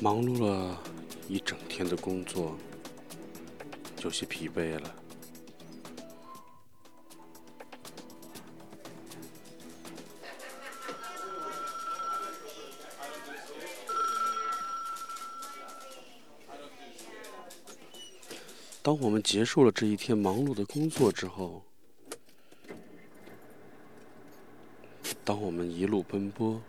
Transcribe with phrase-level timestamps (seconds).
[0.00, 0.80] 忙碌了
[1.28, 2.56] 一整天的工作，
[4.04, 4.94] 有些疲惫了。
[19.00, 21.62] 我们结束了这一天忙碌的工作之后，
[25.24, 26.60] 当我们一路奔波。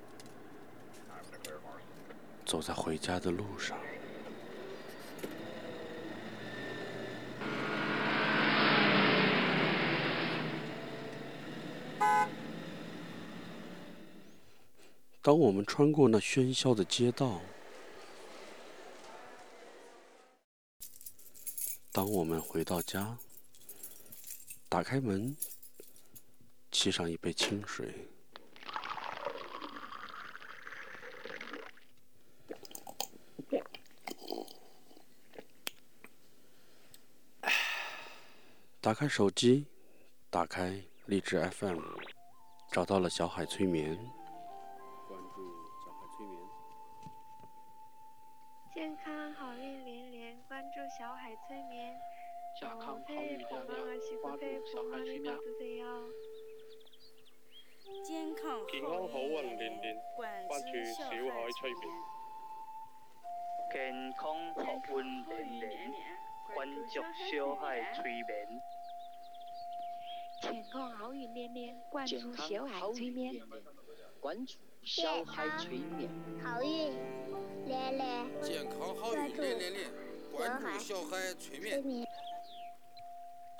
[2.45, 3.77] 走在回家的路上，
[15.21, 17.39] 当我们穿过那喧嚣的街道，
[21.99, 23.17] 当我们回到家，
[24.69, 25.35] 打开门，
[26.71, 27.93] 沏上一杯清水。
[38.79, 39.67] 打开手机，
[40.29, 41.81] 打开荔枝 FM，
[42.71, 43.99] 找到了小海催眠。
[52.59, 55.33] 健康好运连连，关注小海催眠。
[58.05, 61.81] 健康好运连连，关注小海催眠。
[63.71, 64.93] 健康好运
[65.29, 66.21] 连连，
[66.53, 68.61] 关注小海催眠。
[70.41, 73.41] 健康好运连连，关注小海催眠。
[74.19, 76.09] 关注小海催眠。
[76.43, 76.91] 好运
[77.65, 78.41] 连连。
[78.41, 79.89] 健康好运连连连，
[80.33, 82.05] 关注小海催眠。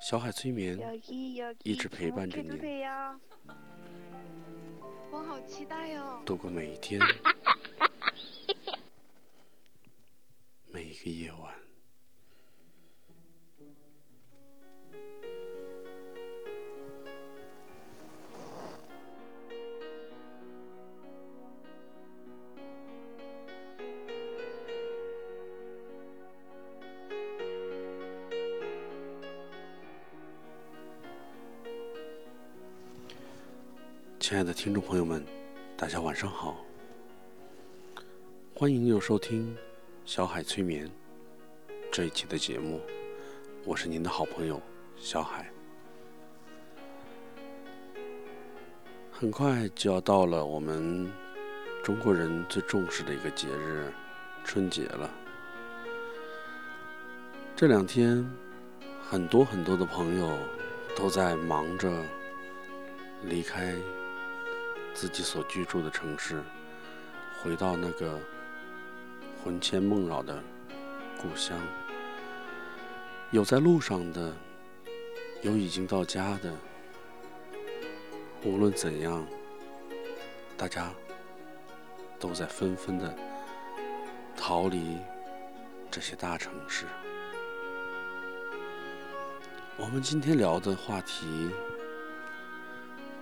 [0.01, 0.79] 小海催眠
[1.63, 2.49] 一直陪伴着你，
[5.11, 6.21] 我好期待哦！
[6.25, 6.99] 度过每一天，
[10.71, 11.58] 每一个夜晚。
[34.29, 35.25] 亲爱的听众朋友们，
[35.75, 36.63] 大家晚上好！
[38.53, 39.57] 欢迎又收听
[40.05, 40.87] 小海催眠
[41.91, 42.79] 这一期的节目，
[43.65, 44.61] 我是您的好朋友
[44.97, 45.51] 小海。
[49.09, 51.11] 很快就要到了我们
[51.83, 53.91] 中国人最重视的一个节日——
[54.45, 55.09] 春节了。
[57.55, 58.23] 这两天，
[59.01, 60.37] 很多很多的朋友
[60.95, 61.91] 都在忙着
[63.23, 63.73] 离开。
[64.99, 66.43] 自己所居住的城市，
[67.41, 68.19] 回到那个
[69.41, 70.43] 魂牵梦绕的
[71.17, 71.57] 故乡。
[73.31, 74.35] 有在路上的，
[75.41, 76.53] 有已经到家的。
[78.43, 79.25] 无论怎样，
[80.57, 80.91] 大家
[82.19, 83.15] 都在纷纷的
[84.35, 84.97] 逃离
[85.89, 86.85] 这些大城市。
[89.77, 91.49] 我们今天聊的话题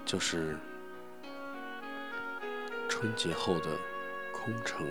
[0.04, 0.58] 就是。
[3.00, 3.78] 春节后的
[4.32, 4.88] 空城，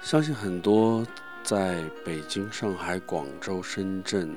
[0.00, 1.06] 相信很多
[1.42, 4.34] 在北京、上海、广州、深圳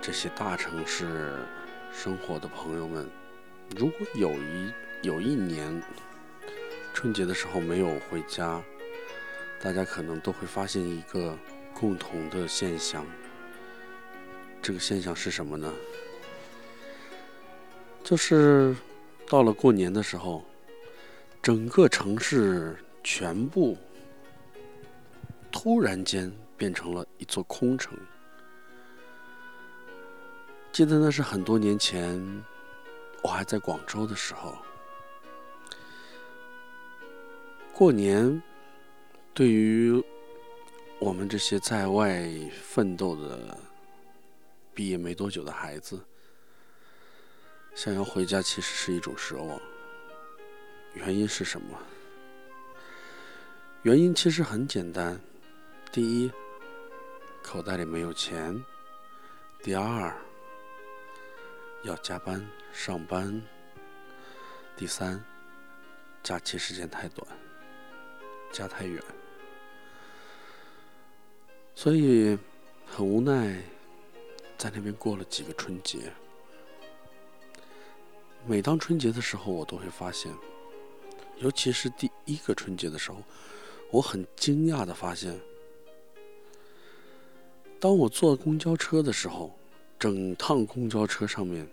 [0.00, 1.44] 这些大城市
[1.92, 3.06] 生活的朋友们，
[3.76, 4.72] 如果有一
[5.02, 5.82] 有一年
[6.94, 8.62] 春节的时候没有回家，
[9.60, 11.36] 大家可能都会发现一个
[11.74, 13.04] 共同的现象。
[14.62, 15.70] 这个现象是什么呢？
[18.02, 18.74] 就是。
[19.26, 20.44] 到了过年的时候，
[21.42, 23.76] 整个城市全部
[25.50, 27.96] 突然间变成了一座空城。
[30.72, 32.20] 记得那是很多年前，
[33.22, 34.56] 我还在广州的时候，
[37.72, 38.42] 过年
[39.32, 40.02] 对于
[40.98, 42.28] 我们这些在外
[42.62, 43.56] 奋斗的、
[44.72, 46.00] 毕业没多久的孩子。
[47.74, 49.60] 想要回家其实是一种奢望。
[50.94, 51.78] 原因是什么？
[53.82, 55.20] 原因其实很简单：
[55.92, 56.32] 第一，
[57.42, 58.54] 口袋里没有钱；
[59.62, 60.14] 第二，
[61.82, 63.42] 要加班上班；
[64.76, 65.22] 第三，
[66.22, 67.26] 假期时间太短，
[68.52, 69.02] 家太远。
[71.74, 72.38] 所以
[72.86, 73.60] 很无奈，
[74.56, 76.12] 在那边过了几个春节。
[78.46, 80.30] 每当春节的时候，我都会发现，
[81.38, 83.16] 尤其是第一个春节的时候，
[83.90, 85.40] 我很惊讶的发现，
[87.80, 89.58] 当我坐公交车的时候，
[89.98, 91.66] 整趟公交车上面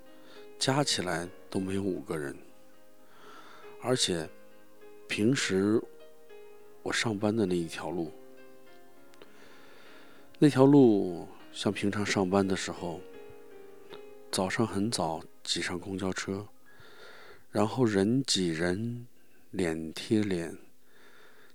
[0.58, 2.34] 加起来都没有五个人，
[3.82, 4.30] 而且
[5.10, 5.82] 平时
[6.84, 8.14] 我上班的那一条路，
[10.40, 13.02] 那条路像平常上班的时候，
[14.32, 16.48] 早上很早挤上公交车。
[17.52, 19.06] 然后人挤人，
[19.50, 20.58] 脸贴脸，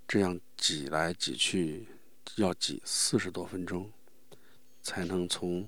[0.07, 1.87] 这样挤来挤去，
[2.37, 3.91] 要挤四十多分钟，
[4.83, 5.67] 才能从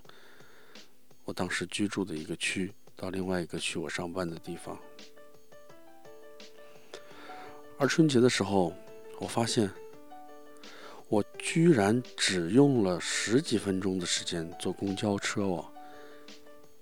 [1.25, 4.79] 我当时居住的一个区到另外一个区我上班的地方。
[7.79, 8.75] 而春节的时候，
[9.19, 9.71] 我发现
[11.09, 15.73] 我居然只用了十几分钟的时间坐公交车哦，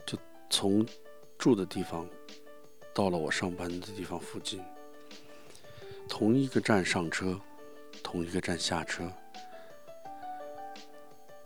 [0.04, 0.18] 就
[0.50, 0.84] 从
[1.38, 2.04] 住的地方。
[2.96, 4.64] 到了我上班的地方附近，
[6.08, 7.38] 同一个站上车，
[8.02, 9.12] 同一个站下车。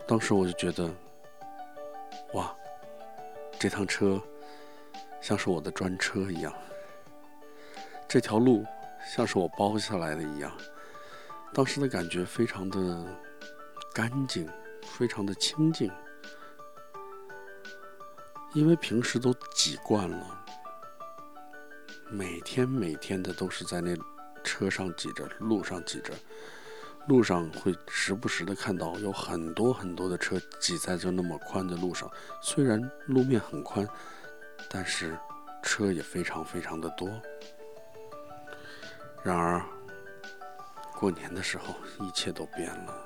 [0.06, 0.88] 当时我就觉得，
[2.34, 2.54] 哇，
[3.58, 4.22] 这趟车
[5.20, 6.54] 像是我的专车一样，
[8.06, 8.64] 这条路
[9.12, 10.56] 像是我包下来的一样。
[11.52, 13.04] 当时的感觉非常的
[13.92, 14.48] 干净，
[14.84, 15.90] 非常的清静，
[18.54, 20.39] 因为平时都挤惯了。
[22.10, 23.96] 每天每天的都是在那
[24.42, 26.12] 车上挤着，路上挤着，
[27.06, 32.10] 路上会时不时的看到有很多很多的车挤在这那么宽的路上。
[32.42, 33.86] 虽然路面很宽，
[34.68, 35.16] 但是
[35.62, 37.08] 车也非常非常的多。
[39.22, 39.62] 然而，
[40.98, 41.74] 过年的时候
[42.04, 43.04] 一切都变了。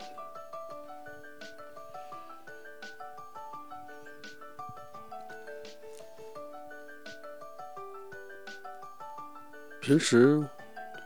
[9.85, 10.43] 平时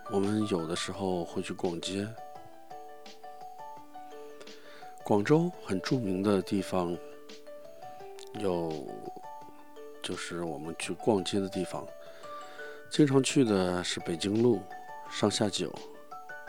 [0.08, 2.08] 我们有的时候会去逛街。
[5.02, 6.96] 广州很著名的地方
[8.34, 8.86] 有，
[10.00, 11.84] 就是我们去逛街的地方，
[12.88, 14.62] 经常去的是北京路、
[15.10, 15.74] 上下九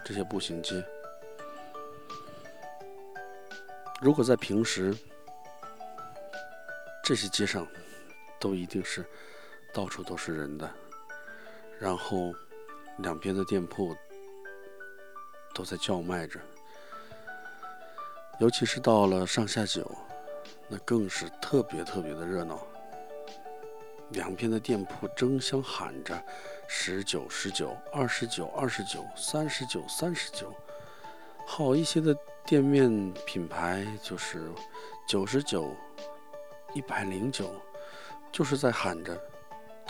[0.06, 0.86] 这些步行街。
[4.02, 4.96] 如果在平时，
[7.04, 7.66] 这些街上
[8.40, 9.04] 都一定是
[9.74, 10.72] 到处都是人的。
[11.80, 12.34] 然后，
[12.98, 13.96] 两边的店铺
[15.56, 16.38] 都在叫卖着，
[18.40, 19.90] 尤其是到了上下九，
[20.68, 22.60] 那更是特别特别的热闹。
[24.10, 26.22] 两边的店铺争相喊着
[26.68, 30.54] “十九十九，二十九二十九，三十九三十九”。
[31.48, 32.14] 好一些的
[32.46, 34.52] 店面品牌就是
[35.08, 35.74] 九十九、
[36.74, 37.50] 一百零九，
[38.34, 39.18] 就是在喊着。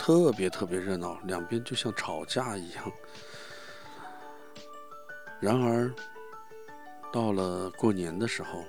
[0.02, 2.90] 特别特别热闹，两边就像吵架一样。
[5.38, 5.92] 然而，
[7.12, 8.64] 到了过年的时候，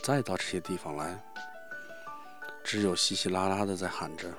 [0.00, 1.20] 再到这些地方来，
[2.62, 4.32] 只有稀稀拉拉的在喊着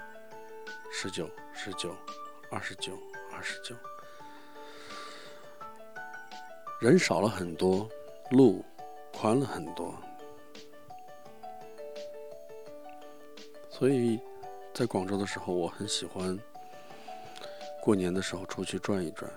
[0.92, 1.96] “十九，十九，
[2.50, 2.92] 二十九，
[3.32, 3.74] 二十九”，
[6.78, 7.88] 人少了很多，
[8.32, 8.62] 路
[9.14, 9.94] 宽了很多。
[13.80, 14.20] 所以，
[14.74, 16.38] 在广州的时候，我很喜欢
[17.82, 19.32] 过年的时候出去转一转，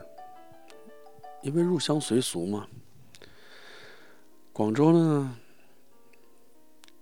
[1.42, 2.68] 因为入乡随俗嘛。
[4.52, 5.38] 广州呢，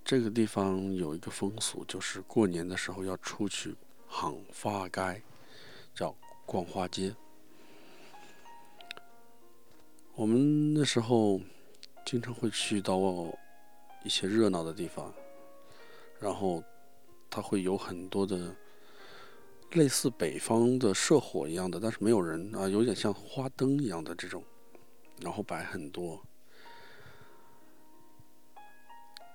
[0.06, 5.24] 这个地方有一个风俗，就是过年的时候要出去行花街，
[5.96, 7.16] 叫逛花街。
[10.14, 11.42] 我们那时候
[12.06, 13.00] 经常会去到
[14.04, 15.12] 一些热闹的地方，
[16.20, 16.64] 然后。
[17.32, 18.54] 它会有很多的
[19.72, 24.44] 类似北方的社火一样的，但是没有人啊，有点像花灯一样的这种，
[25.22, 26.22] 然后摆很多，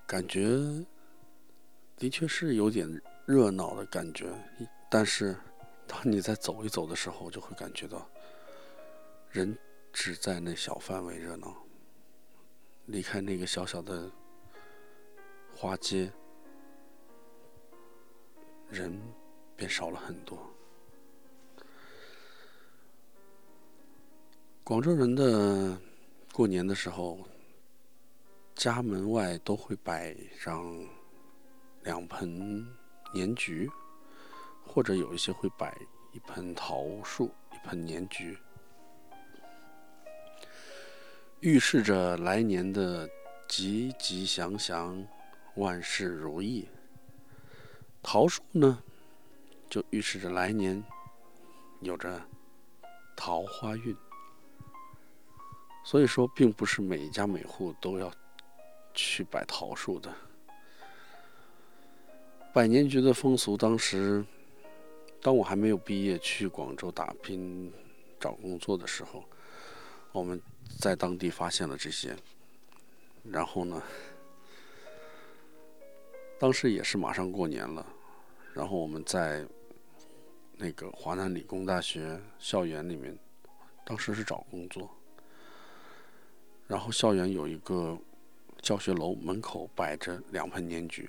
[0.07, 0.47] 感觉
[1.97, 2.87] 的确是有点
[3.25, 4.27] 热闹的感觉。
[4.91, 5.35] 但是
[5.87, 8.07] 当你在走一走的时候，就会感觉到
[9.31, 9.57] 人
[9.91, 11.57] 只在那小范围热闹，
[12.85, 14.11] 离开那个小小的
[15.57, 16.13] 花街。
[18.71, 18.93] 人
[19.57, 20.39] 便少了很多。
[24.65, 25.81] 广州人的
[26.33, 27.21] 过年的时候，
[28.55, 30.85] 家门外都会摆上
[31.85, 32.67] 两盆
[33.15, 33.69] 年桔，
[34.65, 35.73] 或者有一些会摆
[36.13, 38.37] 一盆桃树、一盆年桔。
[41.41, 43.09] 预示着来年的
[43.47, 45.07] 吉吉祥祥、
[45.55, 46.69] 万事如意。
[48.03, 48.83] 桃树呢，
[49.69, 50.83] 就预示着来年
[51.81, 52.23] 有着
[53.17, 53.97] 桃花运。
[55.85, 58.13] 所以说，并不是每家每户都要
[58.93, 60.13] 去摆桃树的。
[62.53, 64.25] 百年局的风俗，当时
[65.21, 67.73] 当我还没有毕业去广州打拼
[68.19, 69.25] 找工作的时候，
[70.13, 70.41] 我们
[70.81, 72.17] 在当地发现了这些。
[73.23, 73.83] 然后呢，
[76.39, 77.85] 当时也是马上过年了，
[78.53, 79.47] 然后我们在
[80.57, 83.17] 那个华南理工大学校园里面，
[83.85, 84.91] 当时是找工作，
[86.67, 87.99] 然后校园有一个
[88.61, 91.09] 教学楼门口摆着两盆年桔。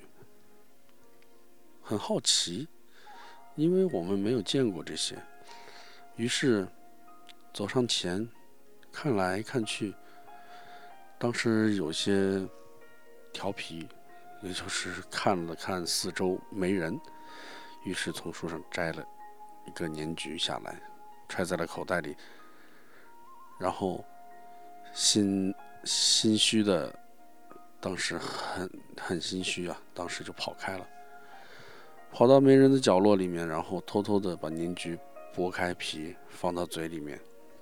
[1.82, 2.66] 很好奇，
[3.54, 5.16] 因为我们没有见过这些，
[6.16, 6.66] 于是
[7.52, 8.26] 走上前
[8.90, 9.94] 看来看去。
[11.18, 12.46] 当时有些
[13.32, 13.88] 调皮，
[14.42, 17.00] 也就是看了看四周没人，
[17.84, 19.04] 于是从树上摘了
[19.66, 20.80] 一个年桔下来，
[21.28, 22.16] 揣在了口袋里，
[23.58, 24.04] 然后
[24.92, 25.54] 心
[25.84, 26.96] 心虚的，
[27.80, 30.86] 当时很很心虚啊，当时就跑开了。
[32.10, 34.98] 跑到没人的角落里面，然后偷偷的把年桔
[35.34, 37.20] 剥开皮放到嘴里面，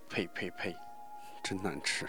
[0.09, 0.75] 呸呸呸，
[1.43, 2.07] 真难吃。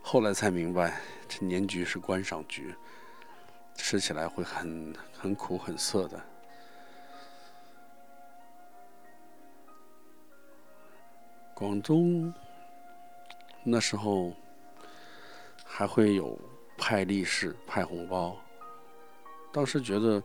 [0.00, 0.98] 后来才明白，
[1.28, 2.74] 这年桔是观赏菊，
[3.78, 6.20] 吃起来会很很苦很涩的。
[11.54, 12.32] 广东
[13.64, 14.34] 那时候
[15.64, 16.38] 还会有
[16.76, 18.36] 派利是、派红包，
[19.50, 20.22] 当时觉得。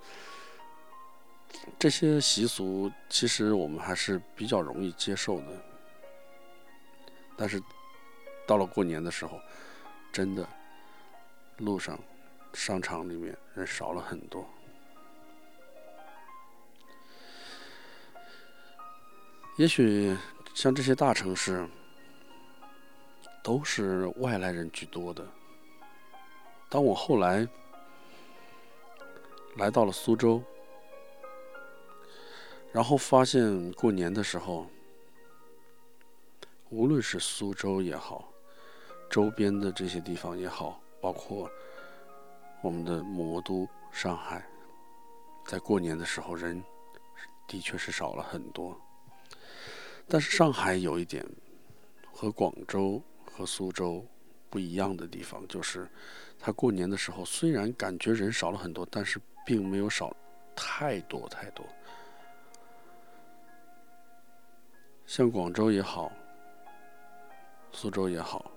[1.80, 5.46] 这些习俗其实我们还是比较容易接受的，
[7.38, 7.62] 但是
[8.46, 9.40] 到了过年的时候，
[10.12, 10.46] 真的
[11.58, 11.98] 路上、
[12.54, 14.48] 商场里面人少了很多。
[19.58, 20.18] 也许
[20.54, 21.68] 像这些大城市
[23.44, 25.28] 都是外来人居多的。
[26.70, 27.48] 当我后来
[29.58, 30.44] 来到了苏州。
[32.72, 34.66] 然后发现过年的时候，
[36.72, 38.28] 无论是苏州也好，
[39.12, 41.48] 周边的这些地方也好，包括
[42.64, 44.42] 我们的魔都上海，
[45.46, 46.64] 在过年的时候人
[47.46, 48.80] 的确是少了很多。
[50.08, 51.26] 但是上海有一点
[52.10, 54.06] 和广州和苏州
[54.50, 55.90] 不一样的地方，就是
[56.40, 60.16] 它过年的时候虽然感觉人少了很多，但是并没有少
[60.56, 61.66] 太多太多。
[65.06, 66.10] 像广州也好，
[67.74, 68.50] 苏州也好，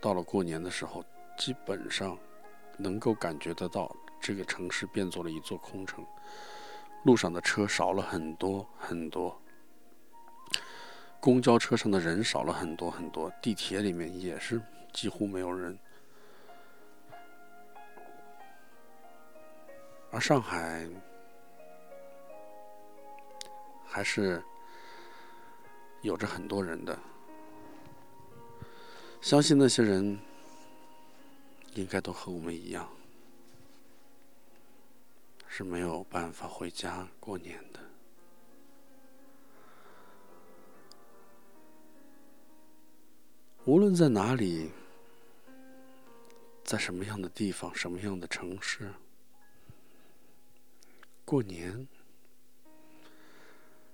[0.00, 1.04] 到了过年的时候，
[1.38, 2.18] 基本上
[2.80, 6.04] 能够感觉得到这个城市变作了一座空城，
[7.04, 9.40] 路上的车少了很多很多，
[11.20, 14.60] 公交车上的人少了很多很多，地铁里面也是
[14.92, 15.78] 几乎没有人，
[20.10, 20.88] 而上海
[23.84, 24.42] 还是。
[26.02, 26.98] 有着很多人的，
[29.20, 30.18] 相信那些人
[31.74, 32.88] 应该都和我们一样，
[35.48, 37.80] 是没有办法回家过年的。
[43.64, 44.70] 无论在哪里，
[46.64, 48.92] 在什么样的地方，什么样的城市，
[51.24, 51.86] 过年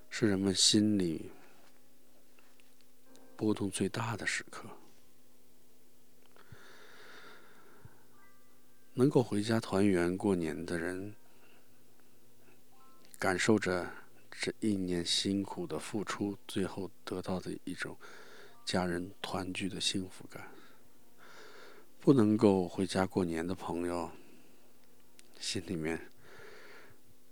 [0.08, 1.30] 是人们心里。
[3.36, 4.66] 波动最大的时刻，
[8.98, 11.14] 能够回家团圆过年的人，
[13.18, 13.90] 感受着
[14.30, 17.94] 这一年辛苦的付出，最后得到的一种
[18.64, 20.48] 家人团聚的幸福感。
[22.00, 24.10] 不能够回家过年的朋友，
[25.38, 26.10] 心里面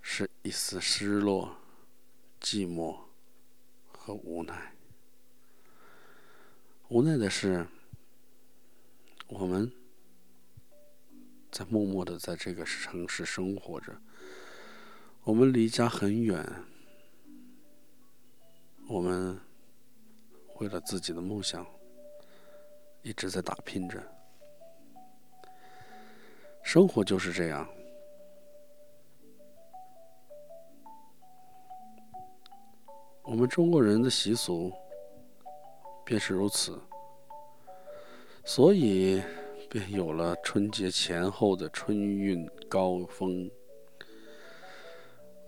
[0.02, 1.56] 是一丝失落、
[2.42, 2.94] 寂寞
[3.90, 4.74] 和无奈。
[6.88, 7.66] 无奈的是，
[9.28, 9.72] 我们
[11.54, 13.96] 在默默的在这个城市生活着。
[15.22, 16.44] 我们离家很远，
[18.88, 19.38] 我们
[20.56, 21.64] 为了自己的梦想
[23.02, 24.02] 一直在打拼着。
[26.64, 27.68] 生活就是这样，
[33.22, 34.72] 我们中国人的习俗。
[36.06, 36.78] 便是如此。
[38.44, 39.22] 所以
[39.74, 43.50] 便有了春节前后的春运高峰，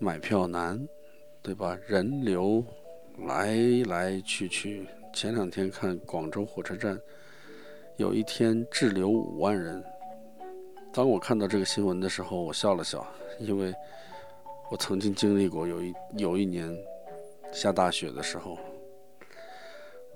[0.00, 0.85] 买票难，
[1.40, 1.78] 对吧？
[1.87, 2.64] 人流
[3.18, 3.56] 来
[3.87, 4.85] 来去去。
[5.14, 7.00] 前两天看广州火车站，
[7.99, 9.80] 有一天滞留五万人。
[10.92, 13.06] 当我看到这个新闻的时候，我笑了笑，
[13.38, 13.73] 因为
[14.73, 16.76] 我曾经经历过有一有一年
[17.52, 18.59] 下大雪的时候，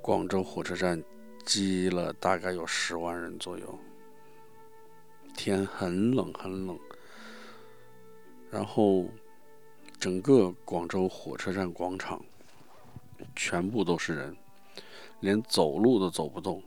[0.03, 1.01] 广州火车站
[1.47, 3.79] 积了大概有十万人左右，
[5.37, 6.79] 天很冷很冷，
[8.51, 9.07] 然后
[9.99, 12.23] 整个广州火车站广场
[13.35, 14.37] 全部都是人。
[15.21, 16.63] 连走路都走不动，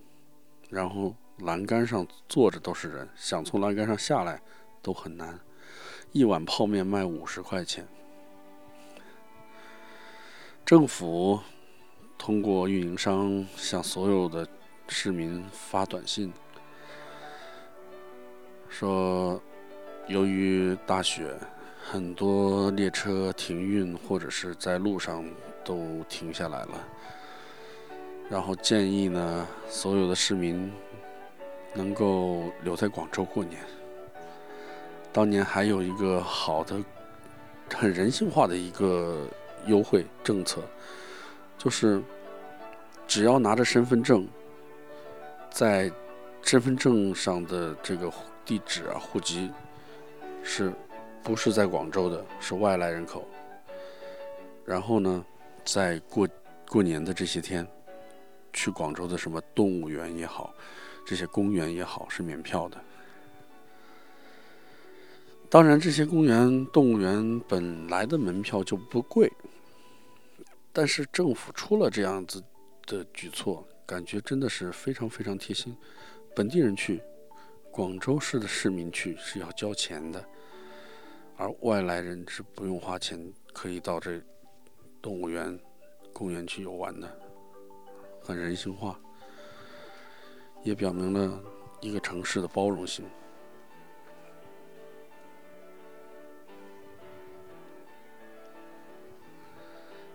[0.70, 4.39] 然后栏杆上坐着都是人，想从栏杆上下来
[4.79, 5.39] 都很难。
[6.12, 7.88] 一碗泡面卖五十块钱。
[10.63, 11.39] 政府
[12.15, 14.48] 通过运营商向所有的
[14.88, 16.32] 市民发短信，
[18.74, 19.39] 说
[20.08, 21.32] 由于大雪，
[21.92, 25.24] 很多列车停运或者是在路上
[25.63, 26.88] 都停下来了。
[28.32, 30.74] 然后建议呢，所有的市民
[31.75, 33.62] 能够留在广州过年。
[35.12, 36.84] 当年还有一个好的、
[37.75, 39.27] 很人性化的一个
[39.68, 40.63] 优惠政策，
[41.60, 42.01] 就是
[43.08, 44.27] 只要拿着身份证，
[45.51, 45.92] 在
[46.42, 48.12] 身份证上的这个
[48.46, 49.52] 地址啊、户籍
[50.44, 50.72] 是
[51.22, 53.28] 不是在广州的，是外来人口。
[54.66, 55.26] 然后呢，
[55.64, 56.28] 在过
[56.68, 57.68] 过年的这些天。
[58.56, 60.54] 去广州的什么动物园也好，
[61.04, 62.80] 这些公园也好，是免票的。
[65.50, 69.28] 当然，这些公园、动物园本来的门票就不贵，
[70.72, 72.44] 但是政府出了这样子
[72.86, 75.76] 的举措，感觉真的是非常非常贴心。
[76.36, 77.02] 本地人去，
[77.74, 80.24] 广州市的市民去是要交钱的，
[81.36, 83.19] 而外来人是不用花钱，
[83.52, 84.21] 可以到这
[85.02, 85.60] 动物园、
[86.13, 87.19] 公园去游玩的。
[88.21, 89.00] 很人性化，
[90.62, 91.41] 也表明了
[91.82, 93.04] 一个城市的包容性。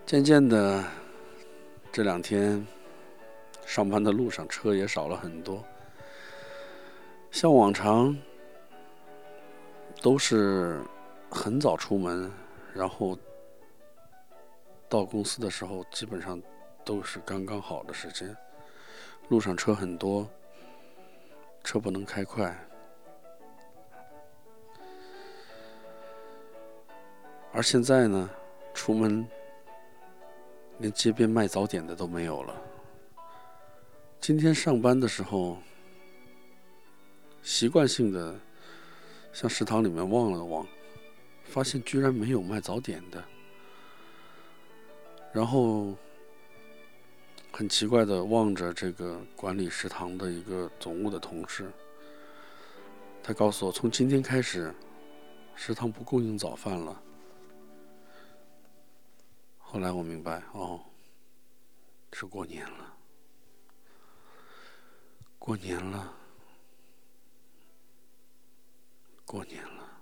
[0.07, 0.85] 渐渐的，
[1.91, 2.65] 这两天
[3.67, 5.65] 上班的路上车也少了很多，
[7.31, 8.17] 像往常
[10.03, 10.83] 都是
[11.31, 12.31] 很早出门，
[12.75, 13.19] 然后
[14.89, 16.41] 到公司的时候基本上。
[16.85, 18.35] 都是刚刚好的时间，
[19.29, 20.27] 路上车很多，
[21.63, 22.57] 车不能开快，
[27.53, 28.31] 而现在呢，
[28.73, 29.29] 出门
[30.79, 32.57] 连街边卖早点的都没有了。
[34.19, 35.59] 今天上班的时候，
[37.43, 38.39] 习惯性的
[39.33, 40.67] 向食堂里面望了望，
[41.45, 43.25] 发现居然没有卖早点的，
[45.33, 45.97] 然后。
[47.51, 51.73] 很奇怪的望着这个管理食堂的一个总务的同事，
[53.21, 54.73] 他告诉我，从今天开始，
[55.57, 57.03] 食堂不供应早饭了。
[59.59, 60.81] 后来我明白，哦，
[62.13, 62.95] 是过年了，
[65.37, 66.15] 过年了，
[69.29, 70.01] 过年了，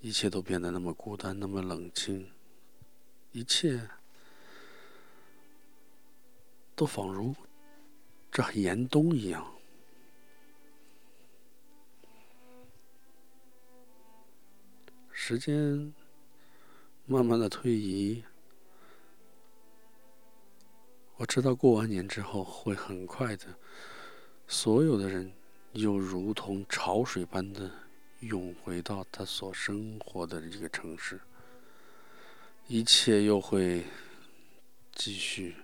[0.00, 2.30] 一切都变得那么孤单，那么冷清，
[3.32, 3.90] 一切。
[6.76, 7.34] 都仿如
[8.30, 9.54] 这严冬一样，
[15.10, 15.94] 时间
[17.06, 18.22] 慢慢的推移，
[21.16, 23.46] 我知道过完年之后会很快的，
[24.46, 25.32] 所有的人
[25.76, 27.70] 又如同潮水般的
[28.20, 31.20] 涌回到他所生活的这个城市，
[32.66, 33.84] 一切又会
[34.94, 35.54] 继续。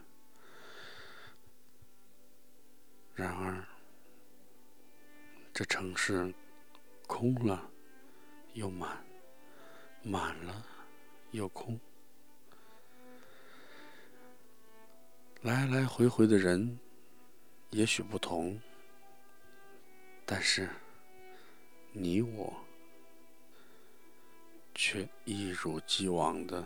[3.14, 3.66] 然而，
[5.54, 6.32] 这城市
[7.06, 7.70] 空了
[8.52, 9.02] 又满，
[10.02, 10.62] 满了
[11.30, 11.80] 又空，
[15.40, 16.78] 来来回回的人
[17.70, 18.60] 也许不同，
[20.34, 20.66] 但是
[21.92, 22.50] 你我
[24.74, 26.64] 却一如既往的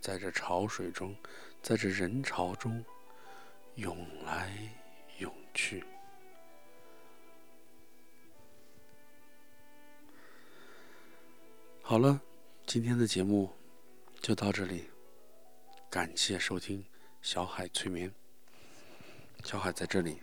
[0.00, 1.14] 在这潮水中，
[1.62, 2.82] 在这人潮中
[3.74, 4.50] 涌来。
[5.18, 5.84] 涌去。
[11.82, 12.18] 好了，
[12.64, 13.52] 今天的节目
[14.22, 14.88] 就到这里，
[15.90, 16.82] 感谢收听
[17.20, 18.10] 小海催眠。
[19.44, 20.22] 小海在这里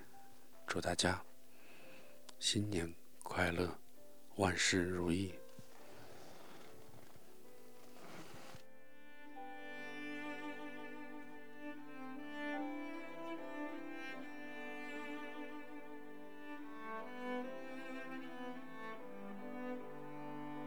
[0.65, 1.24] 祝大家
[2.39, 3.69] 新年快乐，
[4.38, 5.34] 万事如意。